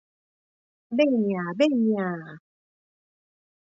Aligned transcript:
_Veña, 0.97 1.43
veña... 1.59 2.09